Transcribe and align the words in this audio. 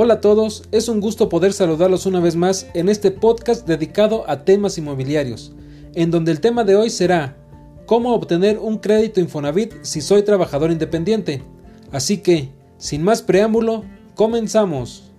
Hola 0.00 0.14
a 0.14 0.20
todos, 0.20 0.62
es 0.70 0.88
un 0.88 1.00
gusto 1.00 1.28
poder 1.28 1.52
saludarlos 1.52 2.06
una 2.06 2.20
vez 2.20 2.36
más 2.36 2.68
en 2.72 2.88
este 2.88 3.10
podcast 3.10 3.66
dedicado 3.66 4.30
a 4.30 4.44
temas 4.44 4.78
inmobiliarios, 4.78 5.50
en 5.96 6.12
donde 6.12 6.30
el 6.30 6.40
tema 6.40 6.62
de 6.62 6.76
hoy 6.76 6.88
será 6.88 7.36
cómo 7.84 8.14
obtener 8.14 8.60
un 8.60 8.78
crédito 8.78 9.18
Infonavit 9.18 9.74
si 9.82 10.00
soy 10.00 10.22
trabajador 10.22 10.70
independiente. 10.70 11.42
Así 11.90 12.18
que, 12.18 12.48
sin 12.76 13.02
más 13.02 13.22
preámbulo, 13.22 13.82
comenzamos. 14.14 15.10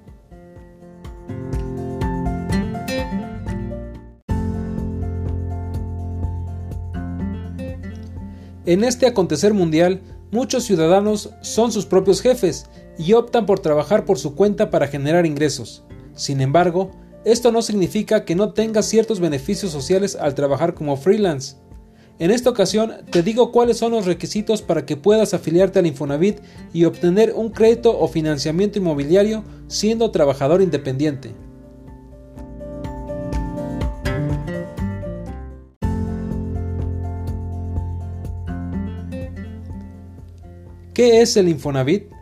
En 8.65 8.86
este 8.86 9.07
acontecer 9.07 9.54
mundial, 9.54 10.00
muchos 10.32 10.64
ciudadanos 10.64 11.32
son 11.41 11.73
sus 11.73 11.86
propios 11.86 12.21
jefes 12.21 12.69
y 12.99 13.13
optan 13.13 13.45
por 13.45 13.61
trabajar 13.61 14.05
por 14.05 14.19
su 14.19 14.35
cuenta 14.35 14.69
para 14.69 14.87
generar 14.87 15.25
ingresos. 15.25 15.83
Sin 16.13 16.41
embargo, 16.41 16.91
esto 17.23 17.51
no 17.51 17.61
significa 17.61 18.25
que 18.25 18.35
no 18.35 18.51
tengas 18.51 18.85
ciertos 18.85 19.21
beneficios 19.21 19.71
sociales 19.71 20.17
al 20.17 20.35
trabajar 20.35 20.73
como 20.73 20.97
freelance. 20.97 21.55
En 22.19 22.29
esta 22.29 22.49
ocasión 22.49 22.91
te 23.09 23.23
digo 23.23 23.53
cuáles 23.53 23.77
son 23.77 23.93
los 23.93 24.05
requisitos 24.05 24.61
para 24.61 24.85
que 24.85 24.97
puedas 24.97 25.33
afiliarte 25.33 25.79
al 25.79 25.87
Infonavit 25.87 26.41
y 26.73 26.83
obtener 26.83 27.31
un 27.33 27.49
crédito 27.49 27.97
o 27.97 28.09
financiamiento 28.09 28.77
inmobiliario 28.77 29.45
siendo 29.69 30.11
trabajador 30.11 30.61
independiente. 30.61 31.33
¿Qué 40.94 41.22
es 41.22 41.38
el 41.38 41.47
Infonavit? 41.47 42.19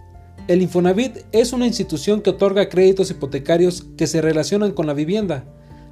El 0.48 0.62
Infonavit 0.62 1.26
es 1.34 1.52
una 1.52 1.68
institución 1.68 2.22
que 2.22 2.30
otorga 2.30 2.70
créditos 2.70 3.12
hipotecarios 3.12 3.86
que 3.98 4.08
se 4.08 4.22
relacionan 4.22 4.72
con 4.72 4.88
la 4.88 4.94
vivienda, 4.94 5.44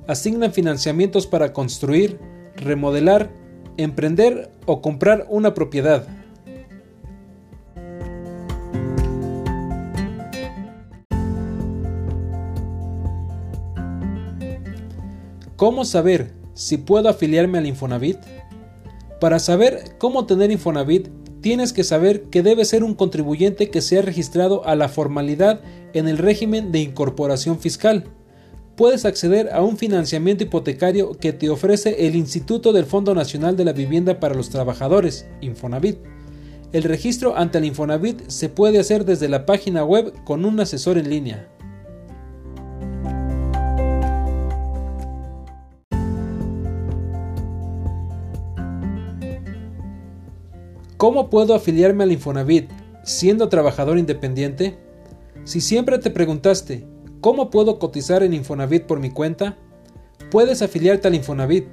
asignan 0.07 0.53
financiamientos 0.53 1.27
para 1.27 1.51
construir, 1.51 2.17
remodelar, 2.55 3.33
emprender 3.75 4.49
o 4.65 4.81
comprar 4.81 5.25
una 5.29 5.53
propiedad. 5.53 6.07
¿Cómo 15.57 15.83
saber 15.83 16.31
si 16.53 16.77
puedo 16.77 17.09
afiliarme 17.09 17.57
al 17.57 17.65
Infonavit? 17.65 18.19
Para 19.19 19.39
saber 19.39 19.97
cómo 19.97 20.25
tener 20.25 20.49
Infonavit, 20.49 21.09
tienes 21.45 21.73
que 21.73 21.83
saber 21.83 22.23
que 22.23 22.41
debe 22.41 22.65
ser 22.65 22.83
un 22.83 22.95
contribuyente 22.95 23.69
que 23.69 23.81
sea 23.81 24.01
registrado 24.01 24.65
a 24.65 24.75
la 24.75 24.89
formalidad 24.89 25.59
en 25.93 26.07
el 26.07 26.17
régimen 26.17 26.71
de 26.71 26.79
incorporación 26.79 27.59
fiscal. 27.59 28.05
Puedes 28.75 29.05
acceder 29.05 29.53
a 29.53 29.61
un 29.61 29.77
financiamiento 29.77 30.43
hipotecario 30.43 31.11
que 31.11 31.33
te 31.33 31.51
ofrece 31.51 32.07
el 32.07 32.15
Instituto 32.15 32.73
del 32.73 32.87
Fondo 32.87 33.13
Nacional 33.13 33.55
de 33.55 33.63
la 33.63 33.73
Vivienda 33.73 34.19
para 34.19 34.33
los 34.33 34.49
Trabajadores, 34.49 35.27
Infonavit. 35.39 35.99
El 36.73 36.81
registro 36.81 37.37
ante 37.37 37.59
el 37.59 37.65
Infonavit 37.65 38.27
se 38.27 38.49
puede 38.49 38.79
hacer 38.79 39.05
desde 39.05 39.29
la 39.29 39.45
página 39.45 39.85
web 39.85 40.15
con 40.23 40.45
un 40.45 40.59
asesor 40.59 40.97
en 40.97 41.11
línea. 41.11 41.47
¿Cómo 50.97 51.29
puedo 51.29 51.55
afiliarme 51.55 52.05
al 52.05 52.13
Infonavit 52.13 52.69
siendo 53.03 53.49
trabajador 53.49 53.97
independiente? 53.97 54.77
Si 55.43 55.59
siempre 55.59 55.99
te 55.99 56.09
preguntaste, 56.09 56.87
¿cómo 57.19 57.49
puedo 57.49 57.79
cotizar 57.79 58.23
en 58.23 58.33
Infonavit 58.33 58.83
por 58.83 59.01
mi 59.01 59.09
cuenta? 59.09 59.57
Puedes 60.31 60.61
afiliarte 60.61 61.09
al 61.09 61.15
Infonavit, 61.15 61.65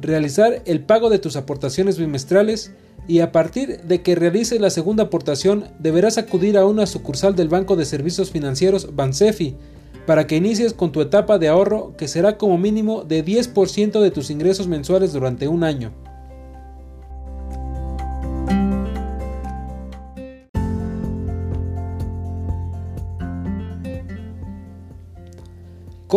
realizar 0.00 0.62
el 0.64 0.84
pago 0.84 1.10
de 1.10 1.20
tus 1.20 1.36
aportaciones 1.36 1.96
bimestrales 1.96 2.72
y 3.06 3.20
a 3.20 3.30
partir 3.30 3.82
de 3.82 4.02
que 4.02 4.16
realices 4.16 4.60
la 4.60 4.70
segunda 4.70 5.04
aportación 5.04 5.66
deberás 5.78 6.18
acudir 6.18 6.58
a 6.58 6.66
una 6.66 6.86
sucursal 6.86 7.36
del 7.36 7.48
Banco 7.48 7.76
de 7.76 7.84
Servicios 7.84 8.32
Financieros 8.32 8.96
Bansefi 8.96 9.56
para 10.06 10.26
que 10.26 10.36
inicies 10.36 10.72
con 10.72 10.90
tu 10.90 11.00
etapa 11.00 11.38
de 11.38 11.46
ahorro 11.46 11.94
que 11.96 12.08
será 12.08 12.36
como 12.36 12.58
mínimo 12.58 13.04
de 13.04 13.24
10% 13.24 14.00
de 14.00 14.10
tus 14.10 14.30
ingresos 14.30 14.66
mensuales 14.66 15.12
durante 15.12 15.46
un 15.46 15.62
año. 15.62 15.92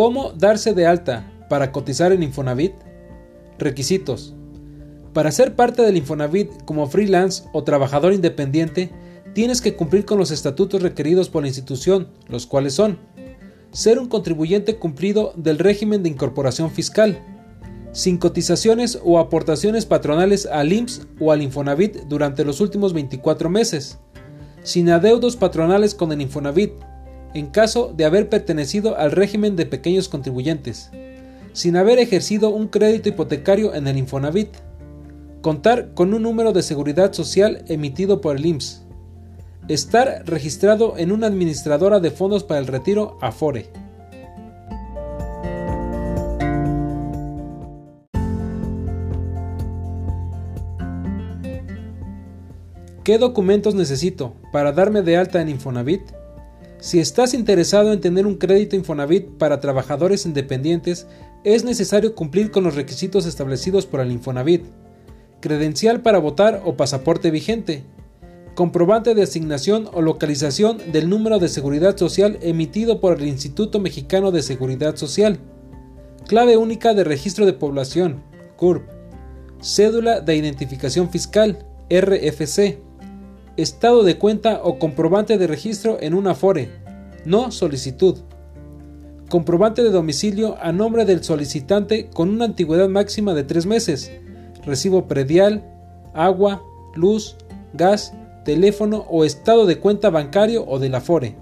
¿Cómo 0.00 0.32
darse 0.32 0.72
de 0.72 0.86
alta 0.86 1.30
para 1.50 1.72
cotizar 1.72 2.10
en 2.10 2.22
Infonavit? 2.22 2.72
Requisitos. 3.58 4.34
Para 5.12 5.30
ser 5.30 5.54
parte 5.56 5.82
del 5.82 5.98
Infonavit 5.98 6.64
como 6.64 6.86
freelance 6.86 7.44
o 7.52 7.64
trabajador 7.64 8.14
independiente, 8.14 8.90
tienes 9.34 9.60
que 9.60 9.76
cumplir 9.76 10.06
con 10.06 10.16
los 10.16 10.30
estatutos 10.30 10.80
requeridos 10.80 11.28
por 11.28 11.42
la 11.42 11.48
institución, 11.48 12.08
los 12.28 12.46
cuales 12.46 12.72
son 12.72 12.98
ser 13.72 13.98
un 13.98 14.08
contribuyente 14.08 14.76
cumplido 14.76 15.34
del 15.36 15.58
régimen 15.58 16.02
de 16.02 16.08
incorporación 16.08 16.70
fiscal, 16.70 17.22
sin 17.92 18.16
cotizaciones 18.16 18.98
o 19.04 19.18
aportaciones 19.18 19.84
patronales 19.84 20.46
al 20.46 20.72
IMSS 20.72 21.08
o 21.20 21.30
al 21.30 21.42
Infonavit 21.42 22.04
durante 22.08 22.46
los 22.46 22.62
últimos 22.62 22.94
24 22.94 23.50
meses, 23.50 23.98
sin 24.62 24.88
adeudos 24.88 25.36
patronales 25.36 25.94
con 25.94 26.10
el 26.10 26.22
Infonavit, 26.22 26.72
en 27.34 27.46
caso 27.46 27.92
de 27.96 28.04
haber 28.04 28.28
pertenecido 28.28 28.96
al 28.96 29.12
régimen 29.12 29.56
de 29.56 29.66
pequeños 29.66 30.08
contribuyentes, 30.08 30.90
sin 31.52 31.76
haber 31.76 31.98
ejercido 31.98 32.50
un 32.50 32.68
crédito 32.68 33.08
hipotecario 33.08 33.74
en 33.74 33.86
el 33.86 33.98
Infonavit, 33.98 34.50
contar 35.40 35.94
con 35.94 36.14
un 36.14 36.22
número 36.22 36.52
de 36.52 36.62
seguridad 36.62 37.12
social 37.12 37.64
emitido 37.68 38.20
por 38.20 38.36
el 38.36 38.46
IMSS, 38.46 38.82
estar 39.68 40.24
registrado 40.26 40.94
en 40.96 41.12
una 41.12 41.26
administradora 41.26 42.00
de 42.00 42.10
fondos 42.10 42.44
para 42.44 42.60
el 42.60 42.66
retiro 42.66 43.18
Afore. 43.20 43.68
¿Qué 53.04 53.18
documentos 53.18 53.74
necesito 53.74 54.34
para 54.52 54.72
darme 54.72 55.02
de 55.02 55.16
alta 55.16 55.40
en 55.40 55.48
Infonavit? 55.48 56.19
Si 56.80 56.98
estás 56.98 57.34
interesado 57.34 57.92
en 57.92 58.00
tener 58.00 58.26
un 58.26 58.36
crédito 58.36 58.74
Infonavit 58.74 59.28
para 59.36 59.60
trabajadores 59.60 60.24
independientes, 60.24 61.06
es 61.44 61.62
necesario 61.62 62.14
cumplir 62.14 62.50
con 62.50 62.64
los 62.64 62.74
requisitos 62.74 63.26
establecidos 63.26 63.84
por 63.84 64.00
el 64.00 64.10
Infonavit. 64.10 64.64
Credencial 65.40 66.00
para 66.00 66.18
votar 66.18 66.62
o 66.64 66.78
pasaporte 66.78 67.30
vigente. 67.30 67.84
Comprobante 68.54 69.14
de 69.14 69.22
asignación 69.22 69.90
o 69.92 70.00
localización 70.00 70.78
del 70.90 71.10
número 71.10 71.38
de 71.38 71.48
seguridad 71.48 71.98
social 71.98 72.38
emitido 72.40 72.98
por 73.00 73.20
el 73.20 73.28
Instituto 73.28 73.78
Mexicano 73.78 74.30
de 74.30 74.42
Seguridad 74.42 74.96
Social. 74.96 75.38
Clave 76.26 76.56
única 76.56 76.94
de 76.94 77.04
registro 77.04 77.44
de 77.44 77.52
población, 77.52 78.22
CURP. 78.56 78.88
Cédula 79.60 80.20
de 80.20 80.36
identificación 80.36 81.10
fiscal, 81.10 81.58
RFC 81.90 82.89
estado 83.56 84.02
de 84.02 84.18
cuenta 84.18 84.60
o 84.62 84.78
comprobante 84.78 85.38
de 85.38 85.46
registro 85.46 85.98
en 86.00 86.14
una 86.14 86.34
FORE, 86.34 86.70
no 87.24 87.50
solicitud. 87.50 88.18
Comprobante 89.28 89.82
de 89.82 89.90
domicilio 89.90 90.56
a 90.60 90.72
nombre 90.72 91.04
del 91.04 91.22
solicitante 91.22 92.10
con 92.10 92.30
una 92.30 92.46
antigüedad 92.46 92.88
máxima 92.88 93.34
de 93.34 93.44
tres 93.44 93.66
meses. 93.66 94.10
Recibo 94.64 95.06
predial, 95.06 95.64
agua, 96.14 96.62
luz, 96.94 97.36
gas, 97.72 98.12
teléfono 98.44 99.04
o 99.08 99.24
estado 99.24 99.66
de 99.66 99.78
cuenta 99.78 100.10
bancario 100.10 100.64
o 100.66 100.78
de 100.78 100.88
la 100.88 101.00
FORE. 101.00 101.36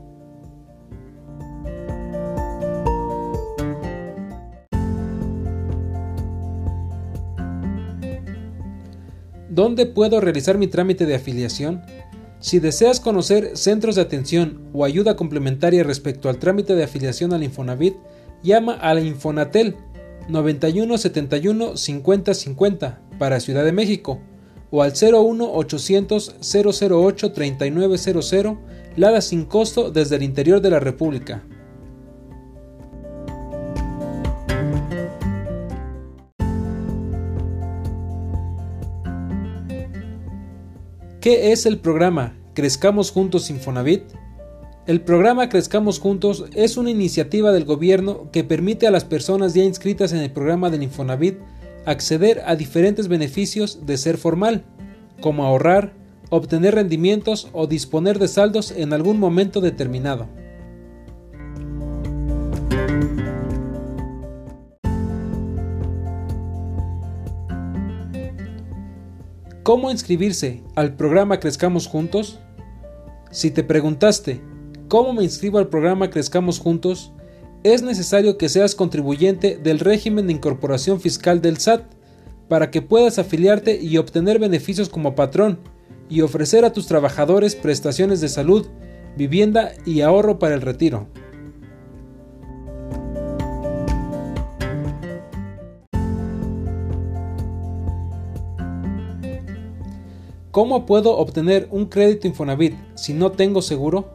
¿Dónde 9.58 9.86
puedo 9.86 10.20
realizar 10.20 10.56
mi 10.56 10.68
trámite 10.68 11.04
de 11.04 11.16
afiliación? 11.16 11.82
Si 12.40 12.60
deseas 12.60 13.00
conocer 13.00 13.56
centros 13.56 13.96
de 13.96 14.02
atención 14.02 14.68
o 14.72 14.84
ayuda 14.84 15.16
complementaria 15.16 15.82
respecto 15.82 16.28
al 16.28 16.38
trámite 16.38 16.76
de 16.76 16.84
afiliación 16.84 17.32
al 17.32 17.42
Infonavit, 17.42 17.96
llama 18.42 18.74
a 18.74 18.94
la 18.94 19.00
Infonatel 19.00 19.76
91 20.28 20.98
71 20.98 21.76
50 21.76 22.34
50 22.34 23.00
para 23.18 23.40
Ciudad 23.40 23.64
de 23.64 23.72
México 23.72 24.20
o 24.70 24.82
al 24.82 24.92
01 24.92 25.52
800 25.52 26.36
008 26.40 27.32
3900 27.32 28.56
Lada 28.96 29.20
sin 29.20 29.44
costo 29.44 29.90
desde 29.90 30.16
el 30.16 30.24
interior 30.24 30.60
de 30.60 30.70
la 30.70 30.80
República. 30.80 31.44
¿Qué 41.20 41.50
es 41.50 41.66
el 41.66 41.78
programa 41.78 42.36
Crezcamos 42.54 43.10
Juntos 43.10 43.50
Infonavit? 43.50 44.02
El 44.86 45.00
programa 45.00 45.48
Crezcamos 45.48 45.98
Juntos 45.98 46.44
es 46.54 46.76
una 46.76 46.90
iniciativa 46.90 47.50
del 47.50 47.64
gobierno 47.64 48.30
que 48.30 48.44
permite 48.44 48.86
a 48.86 48.92
las 48.92 49.04
personas 49.04 49.52
ya 49.52 49.64
inscritas 49.64 50.12
en 50.12 50.20
el 50.20 50.30
programa 50.30 50.70
del 50.70 50.84
Infonavit 50.84 51.38
acceder 51.86 52.42
a 52.46 52.54
diferentes 52.54 53.08
beneficios 53.08 53.84
de 53.84 53.98
ser 53.98 54.16
formal, 54.16 54.62
como 55.20 55.44
ahorrar, 55.44 55.92
obtener 56.30 56.76
rendimientos 56.76 57.48
o 57.52 57.66
disponer 57.66 58.20
de 58.20 58.28
saldos 58.28 58.70
en 58.70 58.92
algún 58.92 59.18
momento 59.18 59.60
determinado. 59.60 60.28
¿Cómo 69.68 69.90
inscribirse 69.90 70.62
al 70.76 70.96
programa 70.96 71.40
Crezcamos 71.40 71.88
Juntos? 71.88 72.38
Si 73.30 73.50
te 73.50 73.62
preguntaste, 73.62 74.40
¿Cómo 74.88 75.12
me 75.12 75.22
inscribo 75.22 75.58
al 75.58 75.68
programa 75.68 76.08
Crezcamos 76.08 76.58
Juntos? 76.58 77.12
Es 77.64 77.82
necesario 77.82 78.38
que 78.38 78.48
seas 78.48 78.74
contribuyente 78.74 79.58
del 79.58 79.80
régimen 79.80 80.26
de 80.26 80.32
incorporación 80.32 81.02
fiscal 81.02 81.42
del 81.42 81.58
SAT 81.58 81.82
para 82.48 82.70
que 82.70 82.80
puedas 82.80 83.18
afiliarte 83.18 83.78
y 83.78 83.98
obtener 83.98 84.38
beneficios 84.38 84.88
como 84.88 85.14
patrón 85.14 85.58
y 86.08 86.22
ofrecer 86.22 86.64
a 86.64 86.72
tus 86.72 86.86
trabajadores 86.86 87.54
prestaciones 87.54 88.22
de 88.22 88.30
salud, 88.30 88.68
vivienda 89.18 89.72
y 89.84 90.00
ahorro 90.00 90.38
para 90.38 90.54
el 90.54 90.62
retiro. 90.62 91.08
¿Cómo 100.58 100.86
puedo 100.86 101.16
obtener 101.16 101.68
un 101.70 101.86
crédito 101.86 102.26
Infonavit 102.26 102.74
si 102.96 103.14
no 103.14 103.30
tengo 103.30 103.62
seguro? 103.62 104.12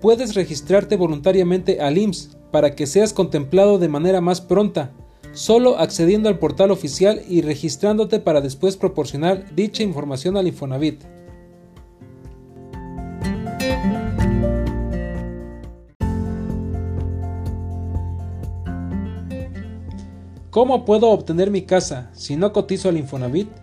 puedes 0.00 0.34
registrarte 0.34 0.96
voluntariamente 0.96 1.82
al 1.82 1.98
IMSS 1.98 2.38
para 2.50 2.74
que 2.74 2.86
seas 2.86 3.12
contemplado 3.12 3.78
de 3.78 3.88
manera 3.88 4.22
más 4.22 4.40
pronta, 4.40 4.92
solo 5.32 5.78
accediendo 5.78 6.30
al 6.30 6.38
portal 6.38 6.70
oficial 6.70 7.20
y 7.28 7.42
registrándote 7.42 8.20
para 8.20 8.40
después 8.40 8.78
proporcionar 8.78 9.54
dicha 9.54 9.82
información 9.82 10.38
al 10.38 10.46
Infonavit. 10.48 11.02
¿Cómo 20.48 20.86
puedo 20.86 21.10
obtener 21.10 21.50
mi 21.50 21.66
casa 21.66 22.08
si 22.14 22.36
no 22.36 22.54
cotizo 22.54 22.88
al 22.88 22.96
Infonavit? 22.96 23.59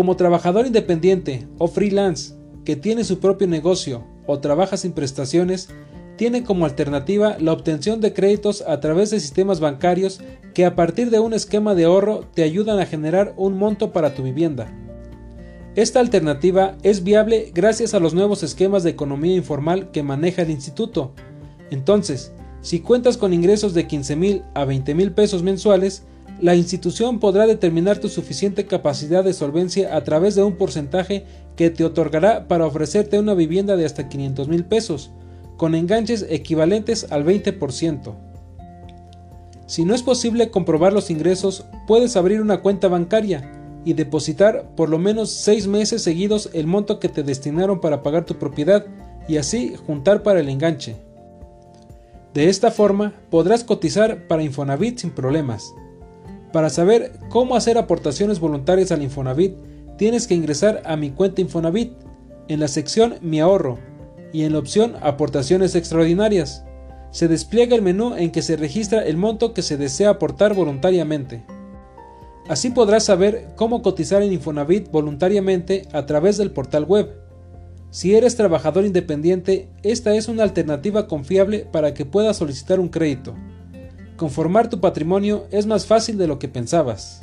Como 0.00 0.16
trabajador 0.16 0.64
independiente 0.66 1.46
o 1.58 1.68
freelance 1.68 2.32
que 2.64 2.74
tiene 2.74 3.04
su 3.04 3.20
propio 3.20 3.46
negocio 3.46 4.02
o 4.26 4.40
trabaja 4.40 4.78
sin 4.78 4.92
prestaciones, 4.92 5.68
tiene 6.16 6.42
como 6.42 6.64
alternativa 6.64 7.36
la 7.38 7.52
obtención 7.52 8.00
de 8.00 8.14
créditos 8.14 8.64
a 8.66 8.80
través 8.80 9.10
de 9.10 9.20
sistemas 9.20 9.60
bancarios 9.60 10.22
que 10.54 10.64
a 10.64 10.74
partir 10.74 11.10
de 11.10 11.18
un 11.18 11.34
esquema 11.34 11.74
de 11.74 11.84
ahorro 11.84 12.20
te 12.32 12.44
ayudan 12.44 12.80
a 12.80 12.86
generar 12.86 13.34
un 13.36 13.58
monto 13.58 13.92
para 13.92 14.14
tu 14.14 14.22
vivienda. 14.22 14.72
Esta 15.76 16.00
alternativa 16.00 16.78
es 16.82 17.04
viable 17.04 17.52
gracias 17.54 17.92
a 17.92 18.00
los 18.00 18.14
nuevos 18.14 18.42
esquemas 18.42 18.82
de 18.82 18.88
economía 18.92 19.36
informal 19.36 19.90
que 19.90 20.02
maneja 20.02 20.40
el 20.40 20.50
instituto. 20.50 21.12
Entonces, 21.70 22.32
si 22.62 22.80
cuentas 22.80 23.18
con 23.18 23.34
ingresos 23.34 23.74
de 23.74 23.86
15 23.86 24.16
mil 24.16 24.44
a 24.54 24.64
20 24.64 24.94
mil 24.94 25.12
pesos 25.12 25.42
mensuales, 25.42 26.06
la 26.40 26.54
institución 26.54 27.20
podrá 27.20 27.46
determinar 27.46 27.98
tu 27.98 28.08
suficiente 28.08 28.66
capacidad 28.66 29.22
de 29.22 29.34
solvencia 29.34 29.94
a 29.94 30.04
través 30.04 30.34
de 30.34 30.42
un 30.42 30.56
porcentaje 30.56 31.24
que 31.56 31.70
te 31.70 31.84
otorgará 31.84 32.48
para 32.48 32.66
ofrecerte 32.66 33.18
una 33.18 33.34
vivienda 33.34 33.76
de 33.76 33.84
hasta 33.84 34.08
500 34.08 34.48
mil 34.48 34.64
pesos, 34.64 35.10
con 35.56 35.74
enganches 35.74 36.26
equivalentes 36.28 37.06
al 37.10 37.24
20%. 37.24 38.14
Si 39.66 39.84
no 39.84 39.94
es 39.94 40.02
posible 40.02 40.50
comprobar 40.50 40.92
los 40.92 41.10
ingresos, 41.10 41.66
puedes 41.86 42.16
abrir 42.16 42.40
una 42.40 42.62
cuenta 42.62 42.88
bancaria 42.88 43.52
y 43.84 43.92
depositar 43.92 44.70
por 44.74 44.88
lo 44.88 44.98
menos 44.98 45.30
6 45.30 45.66
meses 45.66 46.02
seguidos 46.02 46.50
el 46.54 46.66
monto 46.66 46.98
que 46.98 47.08
te 47.08 47.22
destinaron 47.22 47.80
para 47.80 48.02
pagar 48.02 48.24
tu 48.24 48.36
propiedad 48.36 48.86
y 49.28 49.36
así 49.36 49.74
juntar 49.86 50.22
para 50.22 50.40
el 50.40 50.48
enganche. 50.48 50.96
De 52.34 52.48
esta 52.48 52.70
forma 52.70 53.14
podrás 53.30 53.64
cotizar 53.64 54.26
para 54.28 54.42
Infonavit 54.42 54.98
sin 54.98 55.10
problemas. 55.10 55.72
Para 56.52 56.68
saber 56.70 57.12
cómo 57.28 57.54
hacer 57.54 57.78
aportaciones 57.78 58.40
voluntarias 58.40 58.90
al 58.90 59.02
Infonavit, 59.02 59.54
tienes 59.96 60.26
que 60.26 60.34
ingresar 60.34 60.82
a 60.84 60.96
mi 60.96 61.10
cuenta 61.10 61.40
Infonavit 61.40 61.92
en 62.48 62.58
la 62.58 62.68
sección 62.68 63.16
Mi 63.20 63.40
ahorro 63.40 63.78
y 64.32 64.42
en 64.42 64.52
la 64.52 64.58
opción 64.58 64.96
Aportaciones 65.00 65.74
extraordinarias. 65.76 66.64
Se 67.12 67.28
despliega 67.28 67.76
el 67.76 67.82
menú 67.82 68.14
en 68.14 68.30
que 68.30 68.42
se 68.42 68.56
registra 68.56 69.04
el 69.04 69.16
monto 69.16 69.54
que 69.54 69.62
se 69.62 69.76
desea 69.76 70.10
aportar 70.10 70.54
voluntariamente. 70.54 71.44
Así 72.48 72.70
podrás 72.70 73.04
saber 73.04 73.48
cómo 73.54 73.82
cotizar 73.82 74.22
en 74.22 74.32
Infonavit 74.32 74.90
voluntariamente 74.90 75.86
a 75.92 76.06
través 76.06 76.36
del 76.36 76.50
portal 76.50 76.84
web. 76.84 77.10
Si 77.90 78.14
eres 78.14 78.36
trabajador 78.36 78.84
independiente, 78.84 79.68
esta 79.82 80.14
es 80.14 80.28
una 80.28 80.42
alternativa 80.42 81.06
confiable 81.06 81.66
para 81.70 81.94
que 81.94 82.06
puedas 82.06 82.36
solicitar 82.36 82.80
un 82.80 82.88
crédito. 82.88 83.34
Conformar 84.20 84.68
tu 84.68 84.80
patrimonio 84.80 85.46
es 85.50 85.64
más 85.64 85.86
fácil 85.86 86.18
de 86.18 86.26
lo 86.26 86.38
que 86.38 86.46
pensabas. 86.46 87.22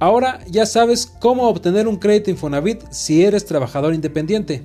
Ahora 0.00 0.40
ya 0.48 0.64
sabes 0.64 1.04
cómo 1.04 1.46
obtener 1.46 1.86
un 1.86 1.96
crédito 1.96 2.30
Infonavit 2.30 2.82
si 2.90 3.22
eres 3.22 3.44
trabajador 3.44 3.92
independiente. 3.92 4.62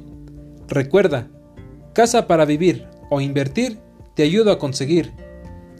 Recuerda, 0.69 1.27
casa 1.91 2.25
para 2.25 2.45
vivir 2.45 2.87
o 3.09 3.19
invertir, 3.19 3.79
te 4.15 4.23
ayudo 4.23 4.53
a 4.53 4.59
conseguir. 4.59 5.11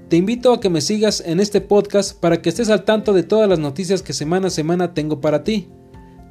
Te 0.10 0.18
invito 0.18 0.52
a 0.52 0.60
que 0.60 0.70
me 0.70 0.82
sigas 0.82 1.24
en 1.26 1.40
este 1.40 1.62
podcast 1.62 2.20
para 2.20 2.42
que 2.42 2.50
estés 2.50 2.70
al 2.70 2.84
tanto 2.84 3.14
de 3.14 3.24
todas 3.24 3.48
las 3.48 3.60
noticias 3.60 4.02
que 4.02 4.12
semana 4.12 4.48
a 4.48 4.50
semana 4.50 4.94
tengo 4.94 5.22
para 5.22 5.46
ti. 5.46 5.70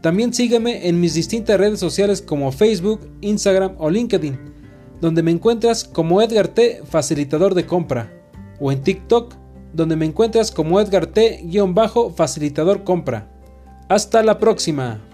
También 0.02 0.32
sígueme 0.32 0.88
en 0.88 1.00
mis 1.00 1.14
distintas 1.14 1.58
redes 1.58 1.80
sociales 1.80 2.22
como 2.22 2.52
Facebook, 2.52 3.00
Instagram 3.20 3.74
o 3.78 3.90
LinkedIn, 3.90 4.38
donde 5.00 5.22
me 5.22 5.30
encuentras 5.30 5.84
como 5.84 6.22
Edgar 6.22 6.48
T, 6.48 6.82
facilitador 6.88 7.54
de 7.54 7.66
compra, 7.66 8.12
o 8.60 8.72
en 8.72 8.82
TikTok, 8.82 9.34
donde 9.72 9.96
me 9.96 10.06
encuentras 10.06 10.50
como 10.50 10.80
Edgar 10.80 11.06
T, 11.06 11.44
facilitador 12.14 12.84
compra. 12.84 13.28
Hasta 13.88 14.22
la 14.22 14.38
próxima. 14.38 15.05